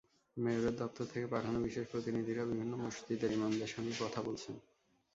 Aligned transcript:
মেয়রের 0.37 0.75
দপ্তর 0.75 1.05
থেকে 1.05 1.27
পাঠানো 1.27 1.59
বিশেষ 1.59 1.85
প্রতিনিধিরা 1.91 2.43
বিভিন্ন 2.45 2.73
মসজিদের 2.77 3.31
ইমামদের 3.31 3.67
সঙ্গে 3.67 3.93
কথা 3.99 4.19
বলছেন। 4.21 4.55